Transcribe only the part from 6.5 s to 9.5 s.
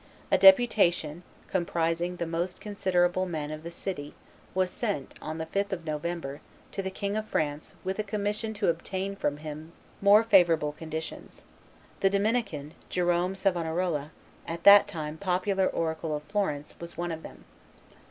to the King of France with a commission to obtain from